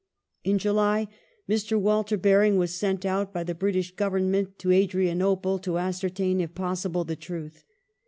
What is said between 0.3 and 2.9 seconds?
In July Mr. Walter Baring was